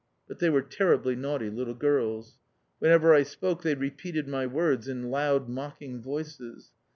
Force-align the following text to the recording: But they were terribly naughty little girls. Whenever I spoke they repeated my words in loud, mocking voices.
But 0.27 0.39
they 0.39 0.49
were 0.49 0.63
terribly 0.63 1.15
naughty 1.15 1.51
little 1.51 1.75
girls. 1.75 2.39
Whenever 2.79 3.13
I 3.13 3.21
spoke 3.21 3.61
they 3.61 3.75
repeated 3.75 4.27
my 4.27 4.47
words 4.47 4.87
in 4.87 5.11
loud, 5.11 5.47
mocking 5.47 6.01
voices. 6.01 6.71